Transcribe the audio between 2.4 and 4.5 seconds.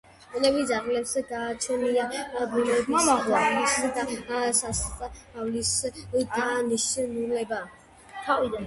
ბუნებისდაცვითი და